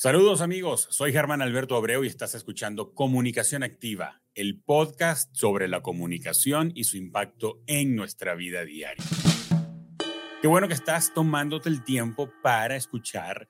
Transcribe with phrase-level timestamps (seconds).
[0.00, 5.82] Saludos amigos, soy Germán Alberto Abreu y estás escuchando Comunicación Activa, el podcast sobre la
[5.82, 9.02] comunicación y su impacto en nuestra vida diaria.
[10.40, 13.48] Qué bueno que estás tomándote el tiempo para escuchar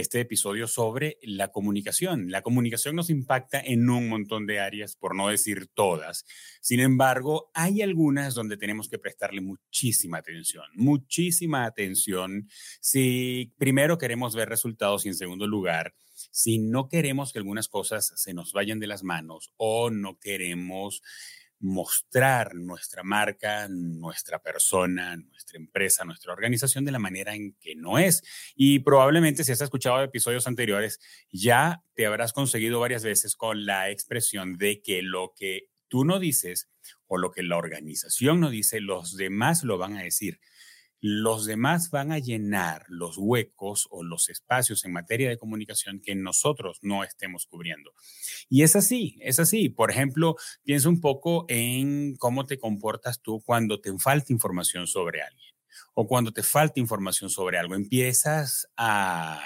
[0.00, 2.30] este episodio sobre la comunicación.
[2.30, 6.24] La comunicación nos impacta en un montón de áreas, por no decir todas.
[6.60, 12.48] Sin embargo, hay algunas donde tenemos que prestarle muchísima atención, muchísima atención
[12.80, 15.94] si primero queremos ver resultados y en segundo lugar,
[16.30, 21.02] si no queremos que algunas cosas se nos vayan de las manos o no queremos
[21.58, 27.98] mostrar nuestra marca, nuestra persona, nuestra empresa, nuestra organización de la manera en que no
[27.98, 28.22] es.
[28.54, 30.98] Y probablemente si has escuchado episodios anteriores,
[31.30, 36.18] ya te habrás conseguido varias veces con la expresión de que lo que tú no
[36.18, 36.68] dices
[37.06, 40.40] o lo que la organización no dice, los demás lo van a decir
[41.06, 46.14] los demás van a llenar los huecos o los espacios en materia de comunicación que
[46.16, 47.92] nosotros no estemos cubriendo.
[48.48, 49.68] Y es así, es así.
[49.68, 55.22] Por ejemplo, piensa un poco en cómo te comportas tú cuando te falta información sobre
[55.22, 55.54] alguien
[55.94, 57.76] o cuando te falta información sobre algo.
[57.76, 59.40] Empiezas a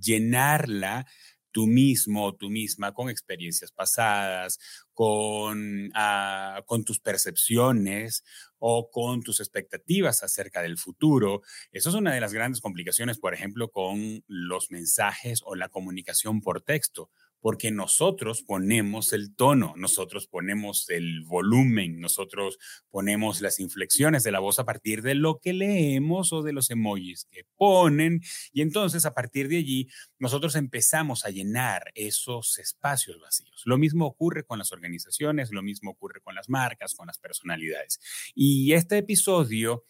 [0.00, 1.06] llenarla
[1.54, 4.58] tú mismo o tú misma con experiencias pasadas,
[4.92, 8.24] con, ah, con tus percepciones
[8.66, 11.42] o con tus expectativas acerca del futuro.
[11.70, 16.40] Eso es una de las grandes complicaciones, por ejemplo, con los mensajes o la comunicación
[16.40, 17.10] por texto
[17.44, 24.38] porque nosotros ponemos el tono, nosotros ponemos el volumen, nosotros ponemos las inflexiones de la
[24.38, 28.22] voz a partir de lo que leemos o de los emojis que ponen.
[28.54, 33.60] Y entonces a partir de allí, nosotros empezamos a llenar esos espacios vacíos.
[33.66, 38.00] Lo mismo ocurre con las organizaciones, lo mismo ocurre con las marcas, con las personalidades.
[38.34, 39.84] Y este episodio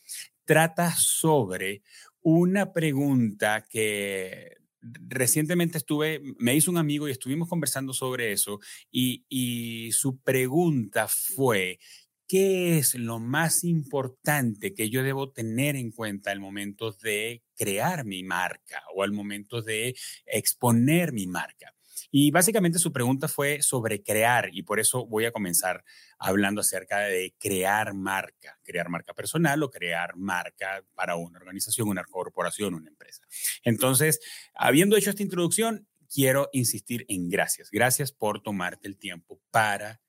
[0.45, 1.85] trata sobre
[2.21, 4.64] una pregunta que
[5.09, 8.61] recientemente estuve, me hizo un amigo y estuvimos conversando sobre eso
[8.91, 11.79] y, y su pregunta fue,
[12.29, 18.05] ¿qué es lo más importante que yo debo tener en cuenta al momento de crear
[18.05, 19.95] mi marca o al momento de
[20.27, 21.75] exponer mi marca?
[22.17, 25.83] Y básicamente su pregunta fue sobre crear y por eso voy a comenzar
[26.17, 32.05] hablando acerca de crear marca, crear marca personal o crear marca para una organización, una
[32.05, 33.25] corporación, una empresa.
[33.64, 34.20] Entonces,
[34.55, 37.69] habiendo hecho esta introducción, quiero insistir en gracias.
[37.73, 40.01] Gracias por tomarte el tiempo para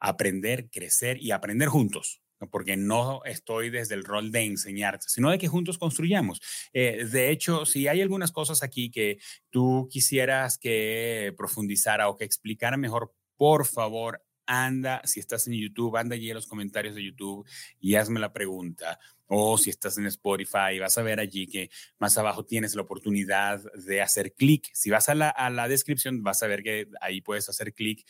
[0.00, 5.38] aprender, crecer y aprender juntos porque no estoy desde el rol de enseñarte, sino de
[5.38, 6.40] que juntos construyamos.
[6.72, 9.18] Eh, de hecho, si hay algunas cosas aquí que
[9.50, 15.96] tú quisieras que profundizara o que explicara mejor, por favor, anda, si estás en YouTube,
[15.96, 17.46] anda allí en los comentarios de YouTube
[17.80, 18.98] y hazme la pregunta.
[19.34, 23.62] O si estás en Spotify, vas a ver allí que más abajo tienes la oportunidad
[23.72, 24.68] de hacer clic.
[24.74, 28.06] Si vas a la, a la, descripción, vas a ver que ahí puedes hacer clic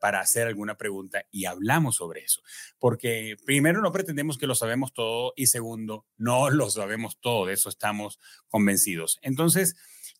[0.00, 2.42] para hacer alguna pregunta y hablamos sobre eso.
[2.80, 7.46] Porque primero no pretendemos que lo sabemos todo y segundo, no lo sabemos todo.
[7.46, 9.20] De eso estamos convencidos.
[9.22, 9.76] Entonces,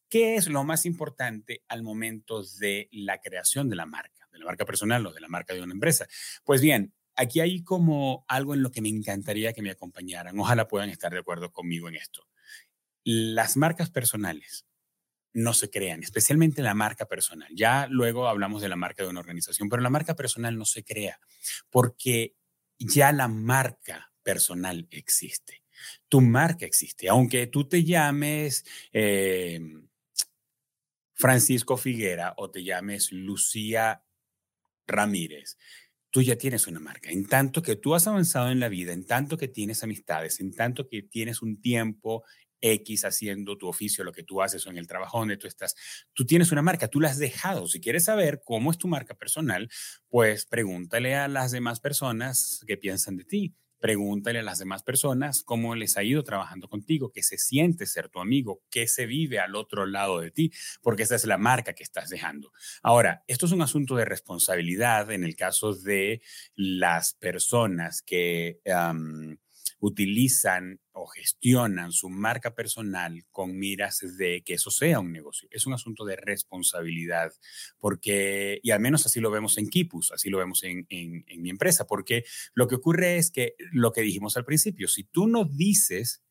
[0.08, 4.22] ¿qué es lo más importante al momento de la creación de la marca?
[4.32, 6.06] de la marca personal o de la marca de una empresa.
[6.44, 10.38] Pues bien, aquí hay como algo en lo que me encantaría que me acompañaran.
[10.38, 12.26] Ojalá puedan estar de acuerdo conmigo en esto.
[13.04, 14.66] Las marcas personales
[15.32, 17.48] no se crean, especialmente la marca personal.
[17.54, 20.84] Ya luego hablamos de la marca de una organización, pero la marca personal no se
[20.84, 21.18] crea
[21.70, 22.36] porque
[22.78, 25.62] ya la marca personal existe.
[26.08, 28.64] Tu marca existe, aunque tú te llames...
[28.92, 29.60] Eh,
[31.22, 34.02] Francisco Figuera o te llames Lucía
[34.88, 35.56] Ramírez,
[36.12, 37.10] tú ya tienes una marca.
[37.10, 40.54] En tanto que tú has avanzado en la vida, en tanto que tienes amistades, en
[40.54, 42.22] tanto que tienes un tiempo
[42.60, 45.74] X haciendo tu oficio, lo que tú haces o en el trabajo donde tú estás,
[46.12, 47.66] tú tienes una marca, tú la has dejado.
[47.66, 49.70] Si quieres saber cómo es tu marca personal,
[50.08, 53.54] pues pregúntale a las demás personas que piensan de ti.
[53.82, 58.08] Pregúntale a las demás personas cómo les ha ido trabajando contigo, qué se siente ser
[58.08, 60.52] tu amigo, qué se vive al otro lado de ti,
[60.82, 62.52] porque esa es la marca que estás dejando.
[62.84, 66.22] Ahora, esto es un asunto de responsabilidad en el caso de
[66.54, 68.60] las personas que
[69.82, 75.48] utilizan o gestionan su marca personal con miras de que eso sea un negocio.
[75.50, 77.32] Es un asunto de responsabilidad,
[77.78, 81.42] porque, y al menos así lo vemos en Kipus, así lo vemos en, en, en
[81.42, 82.24] mi empresa, porque
[82.54, 86.22] lo que ocurre es que lo que dijimos al principio, si tú no dices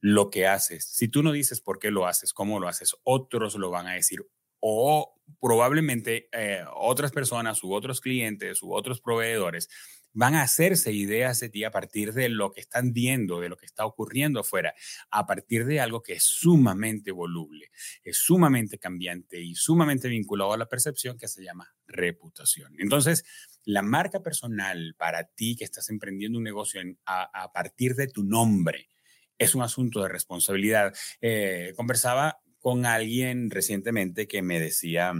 [0.00, 3.56] lo que haces, si tú no dices por qué lo haces, cómo lo haces, otros
[3.56, 4.24] lo van a decir
[4.66, 9.68] o probablemente eh, otras personas u otros clientes u otros proveedores
[10.14, 13.58] van a hacerse ideas de ti a partir de lo que están viendo, de lo
[13.58, 14.72] que está ocurriendo afuera,
[15.10, 17.72] a partir de algo que es sumamente voluble,
[18.02, 22.74] es sumamente cambiante y sumamente vinculado a la percepción que se llama reputación.
[22.78, 23.24] Entonces,
[23.64, 28.88] la marca personal para ti que estás emprendiendo un negocio a, partir de tu nombre
[29.36, 30.94] es un asunto de responsabilidad.
[31.20, 35.12] Eh, conversaba con alguien recientemente que me decía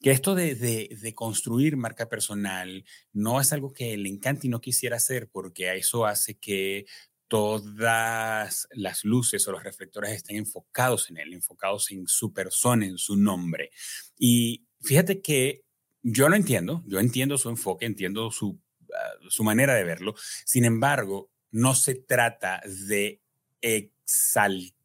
[0.00, 4.94] que esto de, construir marca personal no es algo que le encanta y no quisiera
[4.94, 6.86] hacer porque eso hace que
[7.26, 12.96] todas las luces o los reflectores estén enfocados en él, enfocados en su persona, en
[12.96, 13.72] su nombre.
[14.16, 15.64] Y fíjate que
[16.04, 18.60] yo lo entiendo, yo entiendo su enfoque, entiendo su,
[18.94, 20.14] ah, su manera de verlo.
[20.44, 23.20] Sin embargo, no se trata de
[23.60, 24.77] exaltar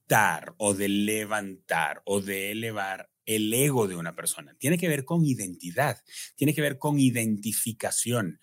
[0.58, 4.56] o de levantar o de elevar el ego de una persona.
[4.60, 6.04] Tiene que ver con identidad,
[6.36, 8.40] tiene que ver con identificación.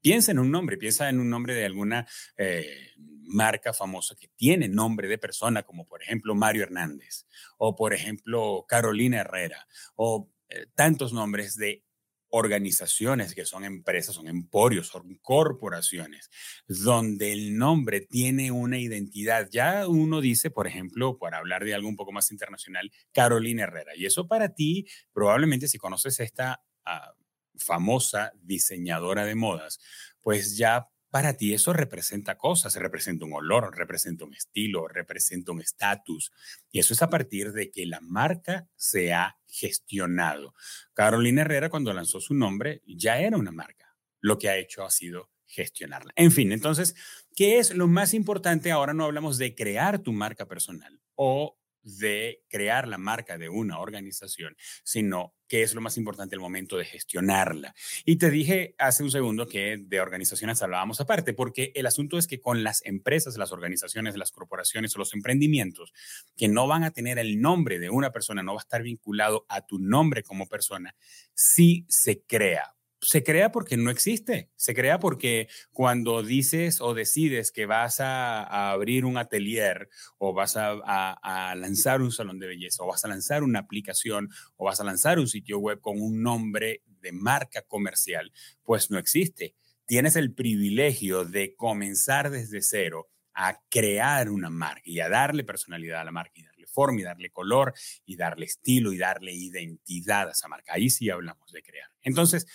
[0.00, 2.06] piensa en un nombre, piensa en un nombre de alguna
[2.36, 7.26] eh, marca famosa que tiene nombre de persona, como por ejemplo Mario Hernández,
[7.58, 9.66] o por ejemplo Carolina Herrera,
[9.96, 11.84] o eh, tantos nombres de
[12.30, 16.30] organizaciones que son empresas, son emporios, son corporaciones,
[16.66, 19.48] donde el nombre tiene una identidad.
[19.50, 23.92] Ya uno dice, por ejemplo, para hablar de algo un poco más internacional, Carolina Herrera.
[23.96, 27.12] Y eso para ti, probablemente si conoces esta ah,
[27.56, 29.80] famosa diseñadora de modas,
[30.20, 35.60] pues ya para ti eso representa cosas, representa un olor, representa un estilo, representa un
[35.60, 36.32] estatus.
[36.70, 40.54] Y eso es a partir de que la marca se ha gestionado.
[40.92, 43.96] Carolina Herrera cuando lanzó su nombre ya era una marca.
[44.20, 46.12] Lo que ha hecho ha sido gestionarla.
[46.16, 46.94] En fin, entonces,
[47.34, 48.70] ¿qué es lo más importante?
[48.70, 51.57] Ahora no hablamos de crear tu marca personal o
[51.96, 56.76] de crear la marca de una organización, sino que es lo más importante el momento
[56.76, 57.74] de gestionarla.
[58.04, 62.26] Y te dije hace un segundo que de organizaciones hablábamos aparte, porque el asunto es
[62.26, 65.92] que con las empresas, las organizaciones, las corporaciones o los emprendimientos
[66.36, 69.46] que no van a tener el nombre de una persona, no va a estar vinculado
[69.48, 70.94] a tu nombre como persona,
[71.34, 77.52] sí se crea se crea porque no existe, se crea porque cuando dices o decides
[77.52, 82.88] que vas a, abrir un atelier o vas a, lanzar un salón de belleza o
[82.88, 86.82] vas a lanzar una aplicación o vas a lanzar un sitio web con un nombre
[86.86, 89.54] de marca comercial, pues no existe.
[89.86, 96.00] Tienes el privilegio de comenzar desde cero a crear una marca y a darle personalidad
[96.00, 97.72] a la marca y darle forma y darle color
[98.04, 100.72] y darle estilo y darle identidad a esa marca.
[100.74, 101.88] Ahí sí hablamos de crear.
[102.02, 102.46] Entonces,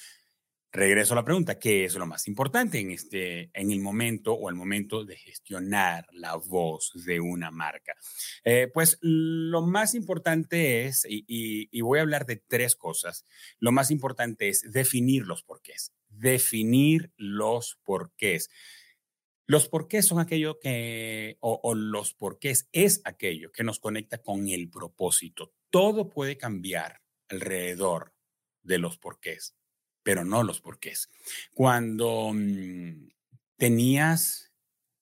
[0.76, 4.50] Regreso a la pregunta, ¿qué es lo más importante en, este, en el momento o
[4.50, 7.94] el momento de gestionar la voz de una marca?
[8.44, 13.24] Eh, pues lo más importante es, y, voy a hablar de tres cosas,
[13.60, 18.50] lo más importante es definir los porqués, definir los porqués.
[19.46, 24.48] Los porqués son aquello que, o, o los porqués es aquello que nos conecta con
[24.50, 25.54] el propósito.
[25.70, 28.16] Todo puede cambiar alrededor
[28.64, 29.56] de los porqués
[30.04, 31.10] pero no los porqués.
[31.54, 33.10] Cuando mm,
[33.58, 34.52] tenías,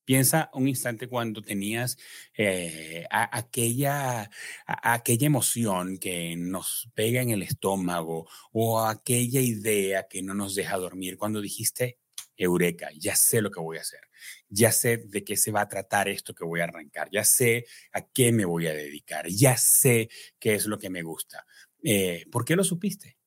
[0.06, 1.98] piensa un instante cuando tenías
[2.38, 4.30] eh, aquella,
[4.66, 10.78] aquella emoción que nos pega en el estómago o aquella idea que no nos deja
[10.78, 11.98] dormir, cuando dijiste,
[12.38, 14.02] Eureka, ya sé lo que voy a hacer,
[14.50, 17.66] ya sé de qué se va a tratar esto que voy a arrancar, ya sé
[17.94, 20.10] a qué me voy a dedicar, ya sé
[20.40, 21.46] qué es lo que me gusta.
[21.84, 23.18] Eh, ¿Por qué lo supiste?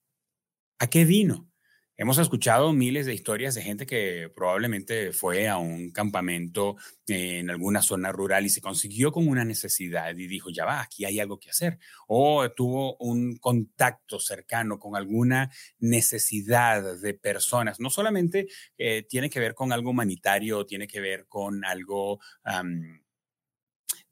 [0.78, 1.53] ¿A qué vino?
[1.96, 6.74] Hemos escuchado miles de historias de gente que probablemente fue a un campamento
[7.06, 11.04] en alguna zona rural y se consiguió con una necesidad y dijo, ya va, aquí
[11.04, 11.78] hay algo que hacer.
[12.08, 17.78] O tuvo un contacto cercano con alguna necesidad de personas.
[17.78, 22.18] No solamente eh, tiene que ver con algo humanitario, tiene que ver con algo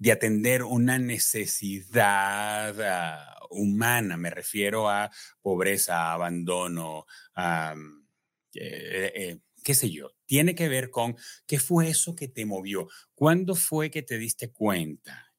[0.02, 7.06] de atender una necesidad ah, humana, me refiero a pobreza, abandono,
[7.36, 11.16] eh, eh, qué sé yo, tiene que ver con
[11.46, 15.32] qué fue eso que te movió, cuándo fue que te diste cuenta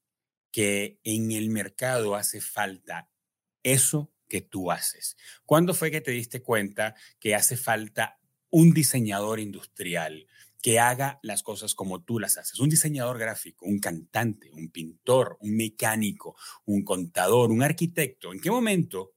[0.49, 3.09] que en el mercado hace falta
[3.63, 8.17] eso que tú haces, cuándo fue que te diste cuenta que hace falta
[8.49, 10.25] un diseñador industrial,
[10.63, 12.57] que haga las cosas como tú las haces.
[12.61, 18.31] Un diseñador gráfico, un cantante, un pintor, un mecánico, un contador, un arquitecto.
[18.31, 19.13] ¿En qué momento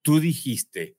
[0.00, 0.96] tú dijiste,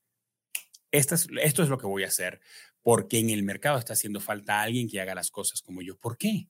[0.91, 2.39] esto es, lo que voy a hacer?
[2.83, 5.97] Porque en el mercado está haciendo falta alguien que haga las cosas como yo.
[5.97, 6.47] ¿Por qué?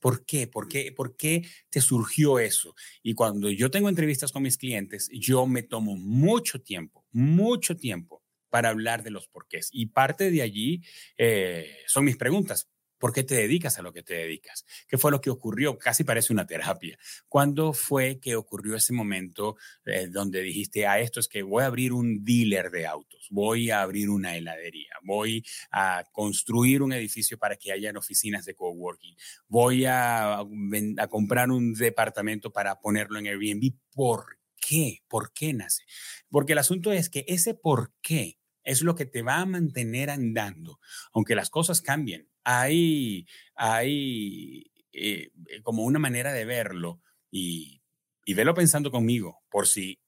[0.00, 0.46] ¿Por qué?
[0.46, 0.92] ¿Por qué?
[0.92, 2.76] ¿Por qué te surgió eso?
[3.02, 8.22] Y cuando yo tengo entrevistas con mis clientes, yo me tomo mucho tiempo, mucho tiempo
[8.50, 9.68] para hablar de los porqués.
[9.72, 10.80] Y parte de allí
[11.18, 12.68] eh, son mis preguntas.
[12.98, 14.64] ¿Por qué te dedicas a lo que te dedicas?
[14.88, 15.78] ¿Qué fue lo que ocurrió?
[15.78, 16.98] Casi parece una terapia.
[17.28, 21.62] ¿Cuándo fue que ocurrió ese momento eh, donde dijiste, a ah, esto es que voy
[21.62, 26.92] a abrir un dealer de autos, voy a abrir una heladería, voy a construir un
[26.92, 29.16] edificio para que hayan oficinas de coworking,
[29.48, 33.74] voy a, a comprar un departamento para ponerlo en Airbnb?
[33.92, 35.02] ¿Por qué?
[35.08, 35.84] ¿Por qué nace?
[36.30, 40.10] Porque el asunto es que ese por qué es lo que te va a mantener
[40.10, 40.80] andando,
[41.12, 47.82] aunque las cosas cambien hay, hay eh, eh, como una manera de verlo y,
[48.24, 49.98] y velo pensando conmigo por si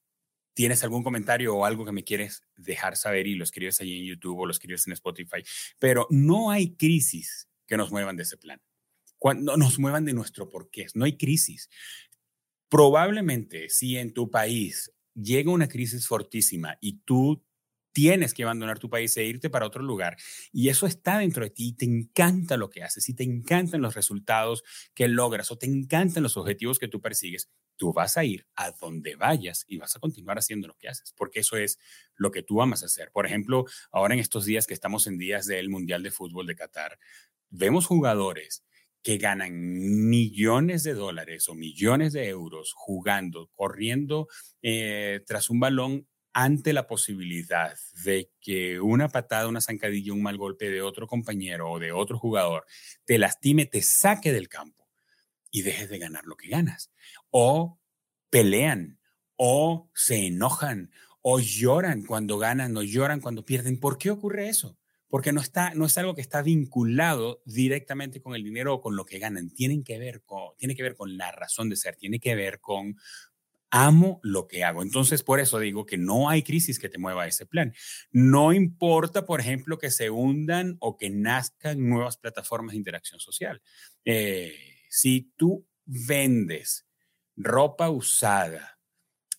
[0.54, 4.06] tienes algún comentario o algo que me quieres dejar saber y lo escribes ahí en
[4.06, 5.42] YouTube o lo escribes en Spotify.
[5.78, 8.60] Pero no hay crisis que nos muevan de ese plan.
[9.18, 11.68] Cuando nos muevan de nuestro porqué, no hay crisis.
[12.68, 17.44] Probablemente si en tu país llega una crisis fortísima y tú
[17.96, 20.18] tienes que abandonar tu país e irte para otro lugar.
[20.52, 23.94] Y eso está dentro de ti, te encanta lo que haces y te encantan los
[23.94, 27.48] resultados que logras o te encantan los objetivos que tú persigues,
[27.78, 31.14] tú vas a ir a donde vayas y vas a continuar haciendo lo que haces,
[31.16, 31.78] porque eso es
[32.16, 33.10] lo que tú amas hacer.
[33.12, 36.54] Por ejemplo, ahora en estos días que estamos en días del Mundial de Fútbol de
[36.54, 36.98] Qatar,
[37.48, 38.62] vemos jugadores
[39.02, 39.52] que ganan
[40.10, 44.28] millones de dólares o millones de euros jugando, corriendo
[44.60, 46.06] eh, tras un balón
[46.38, 51.70] ante la posibilidad de que una patada, una zancadilla, un mal golpe de otro compañero
[51.70, 52.66] o de otro jugador
[53.06, 54.86] te lastime, te saque del campo
[55.50, 56.92] y dejes de ganar lo que ganas.
[57.30, 57.80] O
[58.28, 59.00] pelean,
[59.36, 60.90] o se enojan,
[61.22, 63.80] o lloran cuando ganan, o lloran cuando pierden.
[63.80, 64.76] ¿Por qué ocurre eso?
[65.08, 68.94] Porque no, está, no es algo que está vinculado directamente con el dinero o con
[68.94, 69.48] lo que ganan.
[69.48, 72.60] Tienen que ver con, tiene que ver con la razón de ser, tiene que ver
[72.60, 72.98] con
[73.70, 74.82] amo lo que hago.
[74.82, 77.74] Entonces, por eso digo que no hay crisis que te mueva ese plan.
[78.10, 83.62] No importa, por ejemplo, que se hundan o que nazcan nuevas plataformas de interacción social.
[84.04, 84.54] Eh,
[84.88, 86.86] si tú vendes
[87.36, 88.78] ropa usada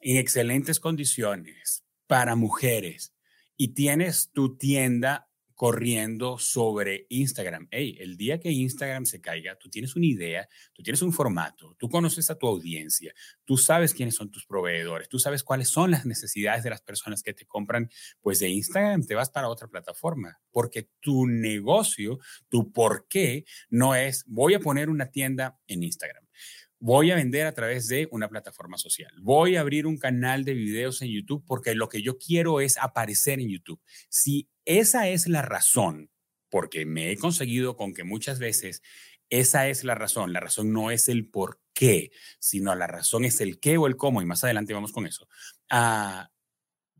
[0.01, 3.13] en excelentes condiciones para mujeres
[3.57, 7.67] y tienes tu tienda corriendo sobre Instagram.
[7.71, 11.75] Hey, el día que Instagram se caiga, tú tienes una idea, tú tienes un formato,
[11.79, 13.11] tú conoces a tu audiencia,
[13.43, 17.23] tú sabes quiénes son tus proveedores, tú sabes cuáles son las necesidades de las personas
[17.23, 17.89] que te compran,
[18.21, 23.95] pues de Instagram te vas para otra plataforma, porque tu negocio, tu por qué no
[23.95, 26.26] es voy a poner una tienda en Instagram
[26.79, 29.11] voy a vender a través de una plataforma social.
[29.21, 32.77] Voy a abrir un canal de videos en YouTube porque lo que yo quiero es
[32.77, 33.81] aparecer en YouTube.
[34.09, 36.11] Si esa es la razón,
[36.49, 38.81] porque me he conseguido con que muchas veces
[39.29, 43.41] esa es la razón, la razón no es el por qué, sino la razón es
[43.41, 45.27] el qué o el cómo, y más adelante vamos con eso.
[45.69, 46.31] Ah,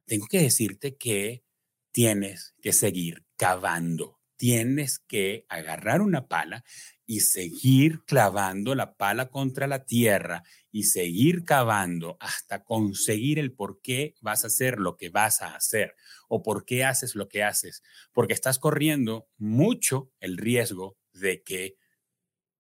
[0.06, 1.44] tengo que decirte que
[1.92, 6.64] tienes que seguir cavando, tienes que agarrar una pala
[7.06, 13.82] y seguir clavando la pala contra la tierra y seguir cavando hasta conseguir el por
[13.82, 15.96] qué vas a hacer lo que vas a hacer
[16.28, 17.82] o por qué haces lo que haces,
[18.14, 21.78] porque estás corriendo mucho el riesgo de que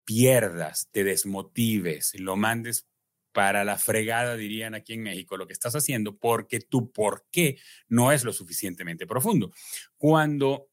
[0.05, 2.87] pierdas, te desmotives, lo mandes
[3.33, 7.59] para la fregada, dirían aquí en México, lo que estás haciendo, porque tu por qué
[7.87, 9.51] no es lo suficientemente profundo.
[9.97, 10.69] Cuando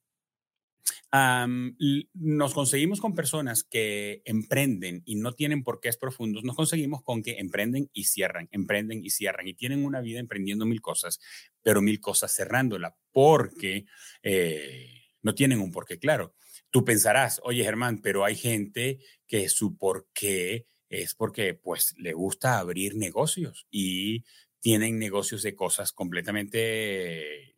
[1.14, 7.02] nos conseguimos con personas que emprenden y no tienen por qué es profundos, nos conseguimos
[7.04, 11.20] con que emprenden y cierran, emprenden y cierran y tienen una vida emprendiendo mil cosas,
[11.62, 13.86] pero mil cosas cerrándola porque
[14.24, 16.34] eh, no tienen un porqué claro.
[16.70, 22.58] Tú pensarás, oye Germán, pero hay gente que su porqué es porque pues le gusta
[22.58, 24.24] abrir negocios y
[24.58, 27.52] tienen negocios de cosas completamente eh,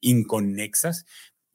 [0.00, 1.04] inconexas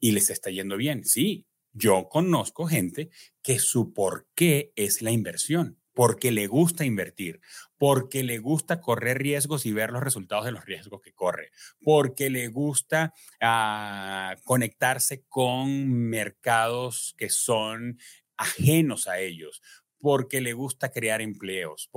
[0.06, 1.04] y les está yendo bien.
[1.04, 3.10] Sí, yo conozco gente
[3.42, 7.40] que su por qué es la inversión, porque le gusta invertir,
[7.76, 11.50] porque le gusta correr riesgos y ver los resultados de los riesgos que corre,
[11.82, 17.98] porque le gusta ah, conectarse con mercados que son
[18.36, 19.60] ajenos a ellos,
[19.98, 21.90] porque le gusta crear empleos.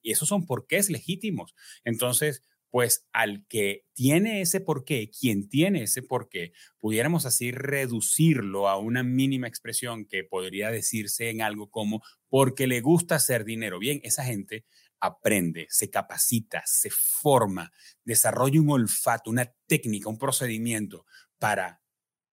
[0.00, 1.54] y esos son porqués legítimos.
[1.84, 8.78] Entonces, pues al que tiene ese porqué, quien tiene ese porqué, pudiéramos así reducirlo a
[8.78, 13.78] una mínima expresión que podría decirse en algo como porque le gusta hacer dinero.
[13.78, 14.64] Bien, esa gente
[15.00, 17.72] aprende, se capacita, se forma,
[18.04, 21.06] desarrolla un olfato, una técnica, un procedimiento
[21.38, 21.82] para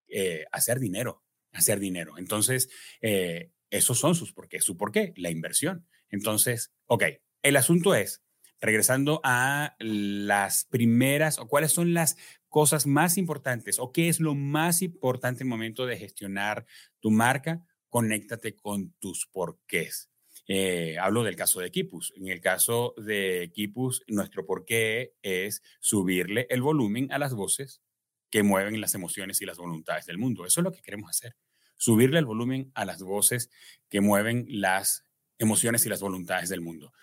[0.08, 2.18] eh, hacer dinero, hacer dinero.
[2.18, 2.70] Entonces,
[3.02, 4.62] eh, esos son sus por qué.
[4.62, 5.88] Su por qué, la inversión.
[6.10, 7.04] Entonces, ok,
[7.42, 8.24] el asunto es,
[8.60, 12.18] regresando a las primeras o cuáles son las
[12.50, 16.66] cosas más importantes o qué es lo más importante en el momento de gestionar
[17.00, 20.10] tu marca, conéctate con tus porqués.
[20.48, 22.14] Eh, hablo del caso de Kipus.
[22.16, 27.82] En el caso de Kipus, nuestro porqué es subirle el volumen a las voces
[28.30, 30.46] que mueven las emociones y las voluntades del mundo.
[30.46, 31.36] Eso es lo que queremos hacer.
[31.76, 33.50] Subirle el volumen a las voces
[33.90, 35.04] que mueven las
[35.38, 36.94] emociones y las voluntades del mundo.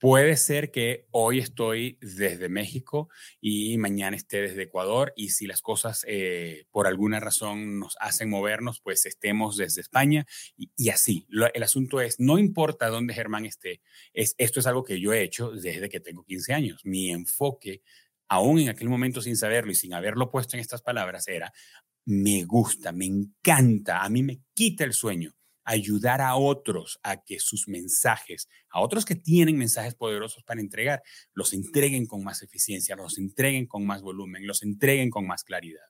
[0.00, 5.60] Puede ser que hoy estoy desde México y mañana esté desde Ecuador y si las
[5.60, 10.26] cosas eh, por alguna razón nos hacen movernos, pues estemos desde España
[10.56, 11.26] y, así.
[11.52, 13.82] el asunto es, no importa dónde Germán esté,
[14.14, 16.80] es, esto es algo que yo he hecho desde que tengo 15 años.
[16.82, 17.82] Mi enfoque,
[18.26, 21.52] aún en aquel momento sin saberlo y sin haberlo puesto en estas palabras, era,
[22.06, 27.38] me gusta, me encanta, a mí me quita el sueño ayudar a otros a que
[27.38, 31.02] sus mensajes, a otros que tienen mensajes poderosos para entregar,
[31.32, 35.84] los entreguen con más eficiencia, los entreguen con más volumen, los entreguen con más claridad.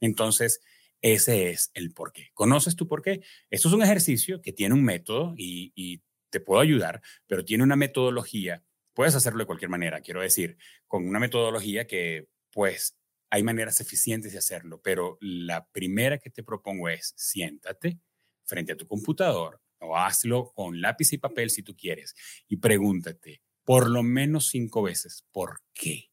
[0.00, 0.60] Entonces,
[1.02, 2.30] ese es el por qué.
[2.34, 3.22] ¿Conoces tu por qué?
[3.50, 7.64] Esto es un ejercicio que tiene un método y, y te puedo ayudar, pero tiene
[7.64, 8.64] una metodología.
[8.94, 10.56] Puedes hacerlo de cualquier manera, quiero decir,
[10.86, 12.96] con una metodología que, pues,
[13.30, 17.98] hay maneras eficientes de hacerlo, pero la primera que te propongo es siéntate,
[18.46, 22.14] frente a tu computador o hazlo con lápiz y papel si tú quieres
[22.48, 26.12] y pregúntate por lo menos cinco veces, ¿por qué?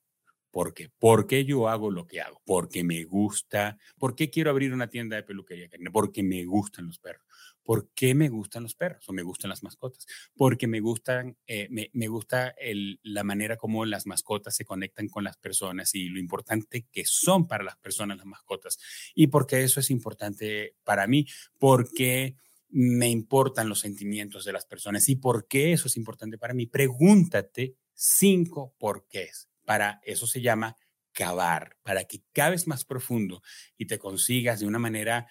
[0.49, 0.89] ¿Por qué?
[0.99, 2.41] ¿Por qué yo hago lo que hago?
[2.45, 3.77] Porque me gusta.
[3.97, 5.69] ¿Por qué quiero abrir una tienda de peluquería?
[5.91, 7.25] Porque me gustan los perros.
[7.63, 10.05] ¿Por qué me gustan los perros o me gustan las mascotas?
[10.35, 12.55] Porque me gustan, eh, me, gusta
[13.03, 17.47] la manera como las mascotas se conectan con las personas y lo importante que son
[17.47, 18.79] para las personas las mascotas.
[19.15, 21.25] Y porque eso es importante para mí,
[21.57, 22.35] porque
[22.69, 26.65] me importan los sentimientos de las personas y por qué eso es importante para mí.
[26.65, 30.77] Pregúntate cinco porqués para eso se llama
[31.13, 33.41] cavar, para que cabes más profundo
[33.77, 35.27] y te consigas de una manera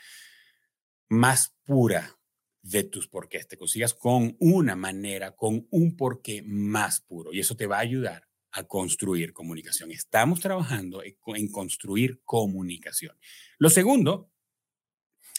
[1.08, 2.18] más pura
[2.62, 7.56] de tus porqués, te consigas con una manera, con un porqué más puro y eso
[7.56, 9.90] te va a ayudar a construir comunicación.
[9.90, 13.18] Estamos trabajando en construir comunicación.
[13.58, 14.30] Lo segundo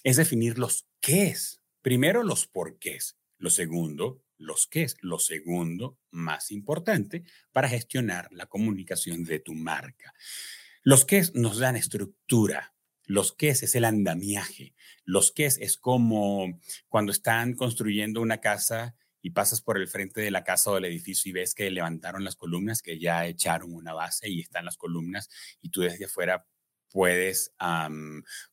[0.03, 1.61] es definir los qué es.
[1.81, 3.17] Primero los porqués.
[3.37, 9.53] Lo segundo, los qué es lo segundo más importante para gestionar la comunicación de tu
[9.53, 10.13] marca.
[10.81, 12.72] Los qué nos dan estructura.
[13.13, 14.73] Los qué es el andamiaje.
[15.05, 20.31] Los qué es como cuando están construyendo una casa y pasas por el frente de
[20.31, 23.93] la casa o del edificio y ves que levantaron las columnas, que ya echaron una
[23.93, 25.29] base y están las columnas
[25.61, 26.47] y tú desde afuera
[26.93, 27.55] puedes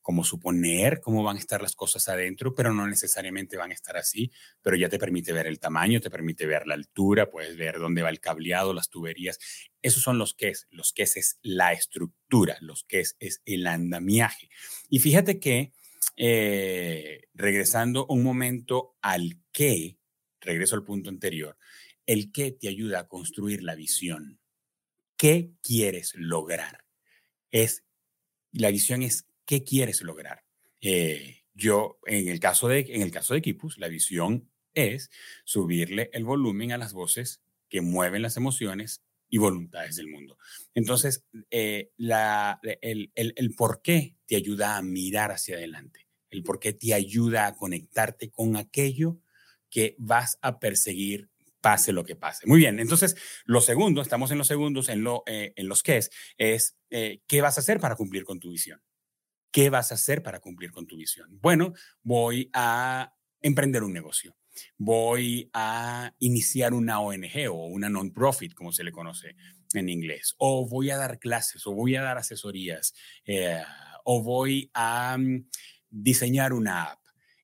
[0.01, 3.99] como suponer cómo van a estar las cosas adentro, pero no necesariamente van a estar
[3.99, 7.79] así, pero ya te permite ver el tamaño, te permite ver la altura, puedes ver
[7.79, 9.39] dónde va el cableado, las tuberías.
[9.83, 10.67] Esos son los que es.
[10.71, 14.49] Los que es la estructura, los que es, es el andamiaje.
[14.89, 15.75] Y fíjate que,
[16.17, 19.99] eh, regresando un momento al qué,
[20.41, 21.59] regreso al punto anterior,
[22.07, 24.41] el qué te ayuda a construir la visión.
[25.19, 26.87] ¿Qué quieres lograr?
[27.51, 27.85] Es
[28.53, 30.45] la visión es qué quieres lograr.
[30.81, 35.11] Eh, yo, en el, caso de, en el caso de Kipus, la visión es
[35.45, 40.39] subirle el volumen a las voces que mueven las emociones y voluntades del mundo.
[40.75, 46.43] Entonces, eh, la, el, el, el por qué te ayuda a mirar hacia adelante, el
[46.43, 49.19] por qué te ayuda a conectarte con aquello
[49.69, 51.29] que vas a perseguir
[51.61, 52.47] pase lo que pase.
[52.47, 55.99] Muy bien, entonces lo segundo, estamos en los segundos, en, lo, eh, en los que
[55.99, 58.83] es, es eh, qué vas a hacer para cumplir con tu visión.
[59.53, 61.29] ¿Qué vas a hacer para cumplir con tu visión?
[61.41, 64.37] Bueno, voy a emprender un negocio.
[64.79, 69.37] Voy a iniciar una ONG o una non-profit, como se le conoce
[69.75, 70.35] en inglés.
[70.39, 72.95] O voy a dar clases, o voy a dar asesorías,
[73.25, 73.63] eh,
[74.05, 75.49] o voy a mm,
[75.89, 77.01] diseñar una app.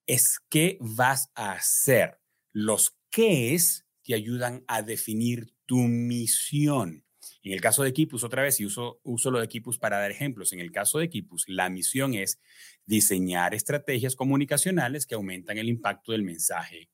[0.07, 2.21] Es qué vas a hacer.
[2.53, 7.05] Los qué es te ayudan a definir tu misión.
[7.43, 10.13] En el caso de Equipus, otra vez, y uso, uso lo de Equipus para dar
[10.13, 12.41] ejemplos, en el caso de Equipus, la misión es
[12.87, 16.89] diseñar estrategias comunicacionales que aumentan el impacto del mensaje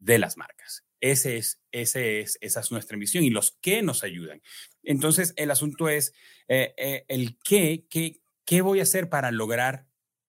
[0.00, 0.84] de las marcas.
[1.00, 4.42] Ese es, ese es, esa es nuestra misión y los que nos ayudan.
[4.82, 6.12] Entonces, el asunto es
[6.48, 9.86] eh, eh, el qué, qué, qué voy a hacer para lograr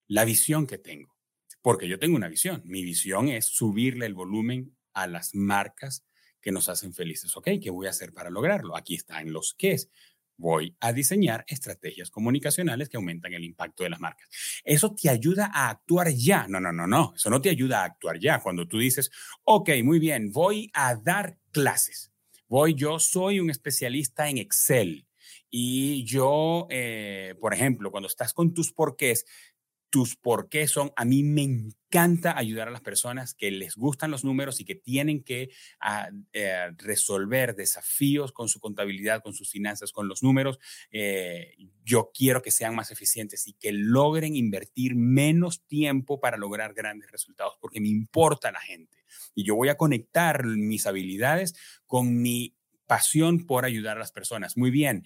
[0.08, 1.16] la visión que tengo.
[1.64, 2.62] Porque yo tengo una visión.
[2.66, 6.04] Mi visión es subirle el volumen a las marcas
[6.42, 7.36] que nos hacen felices.
[7.36, 7.50] ¿Ok?
[7.62, 8.76] ¿Qué voy a hacer para lograrlo?
[8.76, 9.90] Aquí está en los qué es.
[10.36, 14.28] voy a diseñar estrategias comunicacionales que aumentan el impacto de las marcas.
[14.64, 16.48] Eso te ayuda a actuar ya.
[16.48, 17.14] No, no, no, no.
[17.16, 18.40] Eso no te ayuda a actuar ya.
[18.40, 19.10] Cuando tú dices,
[19.44, 22.12] ok, muy bien, voy a dar clases.
[22.48, 25.08] Voy, yo soy un especialista en Excel.
[25.50, 29.26] Y yo, eh, por ejemplo, cuando estás con tus porqués,
[29.94, 30.92] tus por qué son.
[30.96, 34.74] A mí me encanta ayudar a las personas que les gustan los números y que
[34.74, 40.58] tienen que ah, eh, resolver desafíos con su contabilidad, con sus finanzas, con los números.
[40.90, 46.74] Eh, yo quiero que sean más eficientes y que logren invertir menos tiempo para lograr
[46.74, 49.06] grandes resultados, porque me importa la gente.
[49.36, 51.54] Y yo voy a conectar mis habilidades
[51.86, 52.56] con mi
[52.88, 54.58] pasión por ayudar a las personas.
[54.58, 55.06] Muy bien,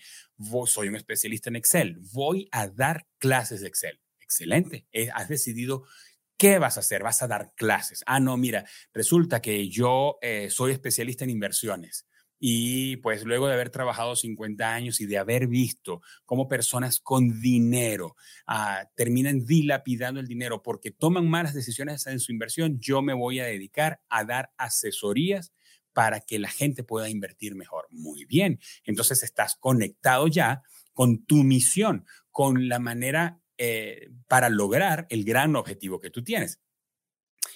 [0.65, 1.97] soy un especialista en Excel.
[2.13, 4.85] Voy a dar clases de Excel Excelente.
[4.91, 5.85] Eh, has decidido
[6.35, 7.01] qué vas a hacer.
[7.01, 8.03] Vas a dar clases.
[8.05, 12.05] Ah, no, mira, resulta que yo eh, soy especialista en inversiones.
[12.39, 17.41] Y pues luego de haber trabajado 50 años y de haber visto cómo personas con
[17.41, 23.13] dinero ah, terminan dilapidando el dinero porque toman malas decisiones en su inversión, yo me
[23.13, 25.51] voy a dedicar a dar asesorías
[25.93, 27.87] para que la gente pueda invertir mejor.
[27.89, 30.61] Muy bien, entonces estás conectado ya
[30.93, 36.59] con tu misión, con la manera eh, para lograr el gran objetivo que tú tienes.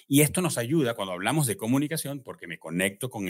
[0.08, 3.26] Y esto nos ayuda cuando hablamos de comunicación, porque me conecto con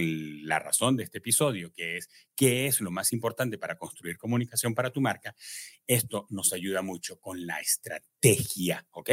[0.47, 4.75] la razón de este episodio, que es qué es lo más importante para construir comunicación
[4.75, 5.35] para tu marca.
[5.87, 9.11] Esto nos ayuda mucho con la estrategia, ¿ok?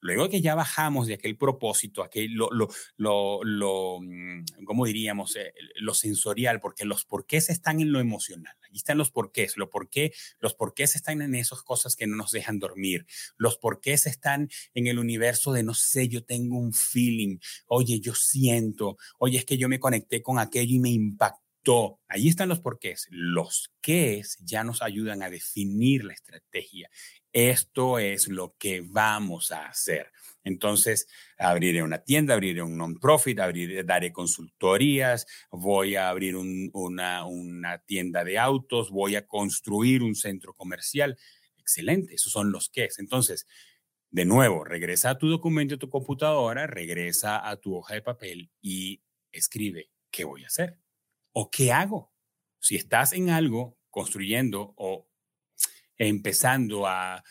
[0.00, 2.48] Luego que ya bajamos de aquel propósito, aquel, lo,
[2.96, 5.36] lo, lo, mm, ¿cómo diríamos?
[5.36, 8.56] Eh, lo sensorial, porque los porqués están en lo emocional.
[8.64, 12.16] Aquí están los porqués, lo por qué, los porqués están en esas cosas que no
[12.16, 13.06] nos dejan dormir.
[13.36, 18.14] Los porqués están en el universo de, no sé, yo tengo un feeling, oye, yo
[18.14, 22.00] siento, oye, es que yo me conecté con aquello y me impactó.
[22.08, 23.06] Ahí están los porqués.
[23.10, 26.90] Los qués ya nos ayudan a definir la estrategia.
[27.32, 30.12] Esto es lo que vamos a hacer.
[30.44, 33.38] Entonces, abriré una tienda, abriré un non-profit,
[33.84, 40.52] daré consultorías, voy a abrir una, una tienda de autos, voy a construir un centro
[40.52, 41.18] comercial.
[41.56, 42.98] Excelente, esos son los qués.
[42.98, 43.46] Entonces,
[44.14, 48.48] de nuevo, regresa a tu documento, a tu computadora, regresa a tu hoja de papel
[48.62, 50.78] y escribe, ¿qué voy a hacer?
[51.32, 52.12] ¿O qué hago?
[52.60, 55.10] Si estás en algo construyendo o
[55.98, 57.24] empezando a,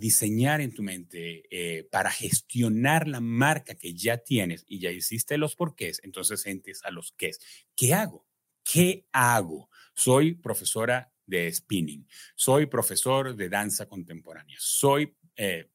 [0.00, 5.38] diseñar en tu mente eh, para gestionar la marca que ya tienes y ya hiciste
[5.38, 7.38] los porqués, entonces entes a los qués.
[7.76, 8.26] ¿Qué hago?
[8.64, 9.70] ¿Qué hago?
[9.94, 15.70] Soy profesora de spinning, soy profesor de danza contemporánea, soy eh,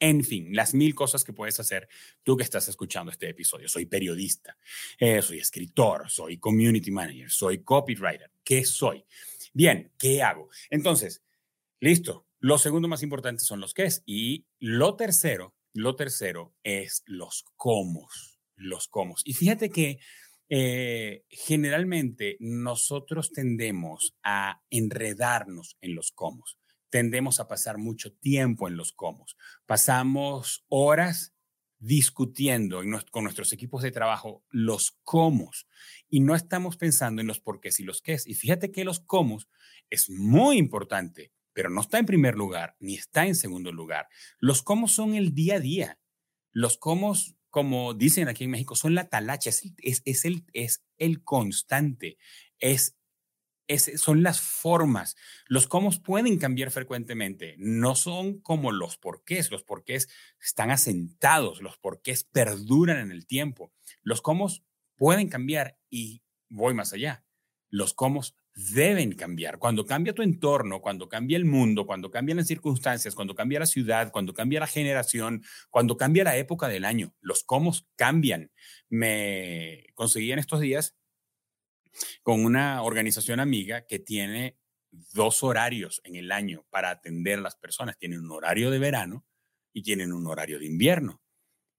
[0.00, 1.88] en fin, las mil cosas que puedes hacer
[2.22, 3.68] tú que estás escuchando este episodio.
[3.68, 4.56] Soy periodista,
[4.98, 8.30] eh, soy escritor, soy community manager, soy copywriter.
[8.44, 9.04] ¿Qué soy?
[9.52, 10.48] Bien, ¿qué hago?
[10.70, 11.22] Entonces,
[11.80, 12.26] listo.
[12.40, 14.04] Lo segundo más importante son los qué es.
[14.06, 18.08] Y lo tercero, lo tercero es los cómo.
[18.54, 19.16] Los cómo.
[19.24, 19.98] Y fíjate que
[20.48, 26.44] eh, generalmente nosotros tendemos a enredarnos en los cómo
[26.90, 29.26] tendemos a pasar mucho tiempo en los cómo.
[29.66, 31.34] Pasamos horas
[31.78, 35.50] discutiendo con nuestros equipos de trabajo los cómo
[36.08, 38.26] y no estamos pensando en los porqués y los qués.
[38.26, 39.38] Y fíjate que los cómo
[39.90, 44.08] es muy importante, pero no está en primer lugar ni está en segundo lugar.
[44.38, 45.98] Los cómo son el día a día.
[46.52, 47.14] Los cómo,
[47.50, 52.18] como dicen aquí en México, son la talacha, es, es, el, es el constante,
[52.58, 52.97] es
[53.76, 55.16] son las formas.
[55.46, 57.54] Los cómo pueden cambiar frecuentemente.
[57.58, 59.50] No son como los porqués.
[59.50, 60.08] Los porqués
[60.40, 61.60] están asentados.
[61.60, 63.72] Los porqués perduran en el tiempo.
[64.02, 64.48] Los cómo
[64.96, 67.24] pueden cambiar y voy más allá.
[67.68, 68.22] Los cómo
[68.54, 69.58] deben cambiar.
[69.58, 73.66] Cuando cambia tu entorno, cuando cambia el mundo, cuando cambian las circunstancias, cuando cambia la
[73.66, 78.50] ciudad, cuando cambia la generación, cuando cambia la época del año, los cómo cambian.
[78.88, 80.96] Me conseguí en estos días
[82.22, 84.58] con una organización amiga que tiene
[85.12, 87.98] dos horarios en el año para atender a las personas.
[87.98, 89.26] Tienen un horario de verano
[89.72, 91.22] y tienen un horario de invierno.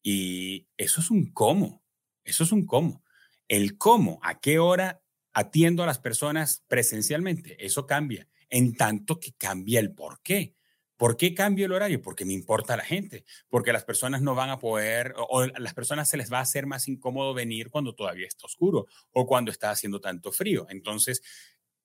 [0.02, 1.84] Y eso es un cómo,
[2.24, 3.04] eso es un cómo.
[3.48, 5.02] El cómo, a qué hora
[5.34, 10.56] atiendo a las personas presencialmente, eso cambia, en tanto que cambia el por qué.
[11.00, 12.02] ¿Por qué cambio el horario?
[12.02, 16.10] Porque me importa la gente, porque las personas no van a poder, o, las personas
[16.10, 19.72] se les va a hacer más incómodo venir cuando todavía está oscuro o cuando está
[19.72, 20.68] haciendo tanto frío.
[20.70, 21.22] Entonces,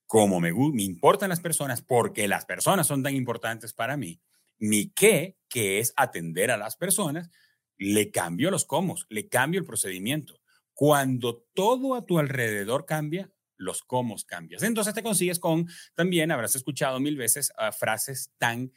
[0.05, 4.21] como me, me importan las personas, porque las personas son tan importantes para mí,
[4.59, 7.31] mi qué, que es atender a las personas,
[7.79, 10.41] le cambio los cómo, le cambio el procedimiento.
[10.73, 14.65] Cuando todo a tu alrededor cambia, los cómo cambias.
[14.65, 18.73] Entonces te consigues con, también habrás escuchado mil veces ah, frases tan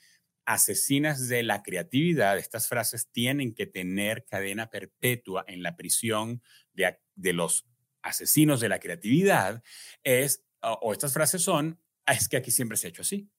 [0.47, 2.37] asesinas de la creatividad.
[2.37, 6.41] Estas frases tienen que tener cadena perpetua en la prisión
[6.73, 7.67] de, los
[8.01, 9.61] asesinos de la creatividad.
[10.03, 13.29] Es, o estas frases son, ah, es que aquí siempre se ha hecho así,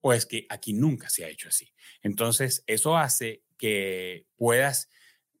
[0.00, 1.72] o es que aquí nunca se ha hecho así.
[2.02, 4.90] Entonces, eso hace que puedas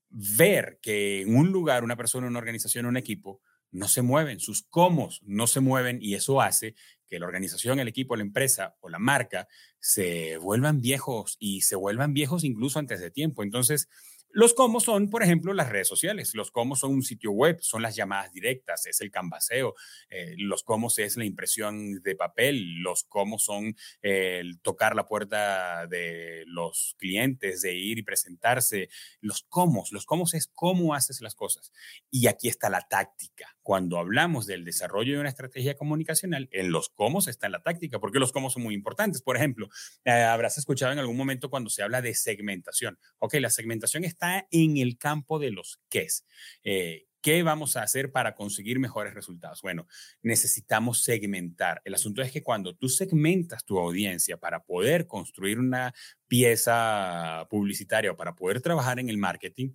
[0.08, 4.62] ver que en un lugar, una persona, una organización, un equipo, no se mueven, sus
[4.62, 6.76] cómo no se mueven y eso hace
[7.08, 11.76] que la organización, el equipo, la empresa o la marca se vuelvan viejos y se
[11.76, 13.42] vuelvan viejos incluso antes de tiempo.
[13.42, 13.88] Entonces,
[14.36, 16.34] los cómo son, por ejemplo, las redes sociales.
[16.34, 19.74] Los cómo son un sitio web, son las llamadas directas, es el canvaseo.
[20.10, 22.82] Eh, los cómo es la impresión de papel.
[22.82, 28.90] Los cómo son el tocar la puerta de los clientes, de ir y presentarse.
[29.22, 31.72] Los cómo, los cómo es cómo haces las cosas.
[32.10, 33.56] Y aquí está la táctica.
[33.62, 38.18] Cuando hablamos del desarrollo de una estrategia comunicacional, en los cómo está la táctica, porque
[38.18, 39.22] los cómo son muy importantes.
[39.22, 39.70] Por ejemplo,
[40.04, 42.98] eh, habrás escuchado en algún momento cuando se habla de segmentación.
[43.18, 46.26] Ok, la segmentación está en el campo de los qués.
[46.62, 49.60] Eh, ¿Qué vamos a hacer para conseguir mejores resultados?
[49.60, 49.88] Bueno,
[50.22, 51.82] necesitamos segmentar.
[51.84, 55.92] El asunto es que cuando tú segmentas tu audiencia para poder construir una
[56.28, 59.70] pieza publicitaria o para poder trabajar en el marketing,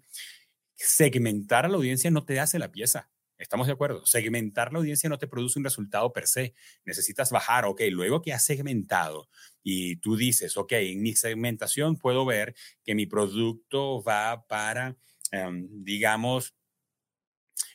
[0.75, 3.09] segmentar a la audiencia no te hace la pieza.
[3.41, 4.05] Estamos de acuerdo.
[4.05, 6.53] Segmentar la audiencia no te produce un resultado per se.
[6.85, 9.27] Necesitas bajar, ok, luego que has segmentado
[9.63, 14.95] y tú dices, ok, en mi segmentación puedo ver que mi producto va para,
[15.31, 16.55] em, digamos,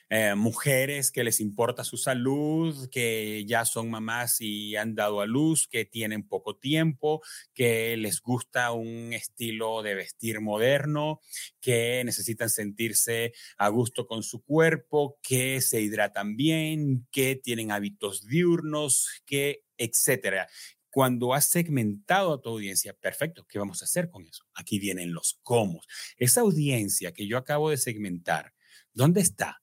[0.09, 5.27] eh, mujeres que les importa su salud, que ya son mamás y han dado a
[5.27, 7.23] luz, que tienen poco tiempo,
[7.55, 11.21] que les gusta un estilo de vestir moderno,
[11.61, 18.27] que necesitan sentirse a gusto con su cuerpo, que se hidratan bien, que tienen hábitos
[18.27, 20.49] diurnos, que etcétera.
[20.91, 24.45] Cuando has segmentado a tu audiencia, perfecto, ¿qué vamos a hacer con eso?
[24.55, 25.83] Aquí vienen los cómo.
[26.17, 28.55] Esa audiencia que yo acabo de segmentar,
[28.95, 29.63] ¿dónde está?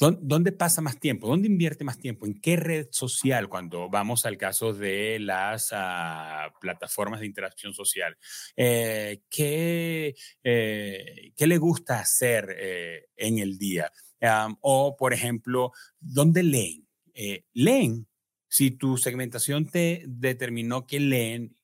[0.00, 1.26] ¿Dónde pasa más tiempo?
[1.26, 2.24] ¿Dónde invierte más tiempo?
[2.24, 3.48] ¿En qué red social?
[3.48, 8.16] Cuando vamos al caso de las ah, plataformas de interacción social.
[8.56, 13.90] Eh, ¿qué, eh, ¿qué, le gusta hacer eh, en el día?
[14.62, 16.88] o, por ejemplo, ¿dónde leen?
[17.52, 18.08] leen.
[18.48, 21.57] Si tu segmentación te determinó que leen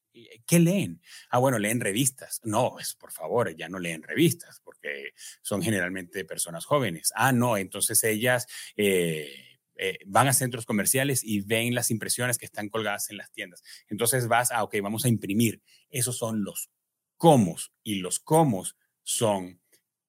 [0.47, 1.01] ¿qué leen?
[1.31, 2.41] Ah, bueno, leen revistas.
[2.45, 7.13] No, es por favor, ya no leen revistas porque son generalmente personas jóvenes.
[7.15, 8.47] Ah, no, entonces ellas
[8.77, 13.33] eh, eh, van a centros comerciales y ven las impresiones que están colgadas en las
[13.33, 13.63] tiendas.
[13.89, 15.63] Entonces vas, ah, ok, vamos a imprimir.
[15.91, 16.71] Esos son los
[17.17, 18.65] cómo y los cómo
[19.03, 19.61] son,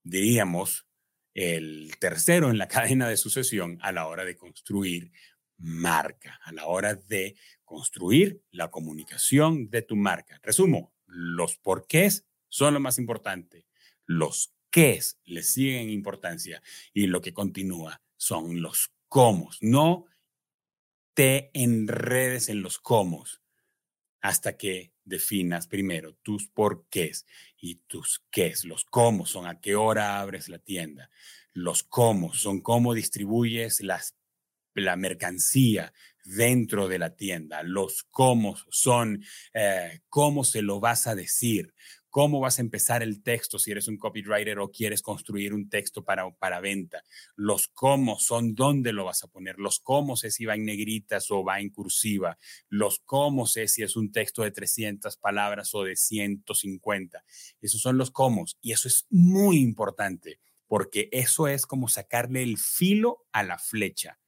[0.04, 0.86] diríamos,
[1.34, 5.12] el tercero en la cadena de sucesión a la hora de construir
[5.58, 10.39] marca, a la hora de construir la comunicación de tu marca.
[10.44, 13.68] Resumo, los porqués son lo más importante,
[14.06, 16.62] los qués le siguen importancia
[16.94, 19.50] y lo que continúa son los cómo.
[19.62, 20.06] No
[21.13, 23.24] te enredes en los cómo
[24.22, 27.26] hasta que definas primero tus porqués
[27.58, 28.65] y tus qués.
[28.65, 31.10] Los cómo son a qué hora abres la tienda.
[31.54, 34.15] Los cómo son cómo distribuyes las
[34.76, 35.94] la mercancía
[36.26, 41.74] dentro de la tienda, los cómo son, eh, cómo se lo vas a decir,
[42.10, 46.04] cómo vas a empezar el texto si eres un copywriter o quieres construir un texto
[46.04, 47.04] para, para venta,
[47.36, 51.30] los cómo son dónde lo vas a poner, los cómo es si va en negritas
[51.30, 55.84] o va en cursiva, los cómo es si es un texto de 300 palabras o
[55.84, 57.24] de 150.
[57.62, 62.58] Esos son los cómo y eso es muy importante porque eso es como sacarle el
[62.58, 64.20] filo a la flecha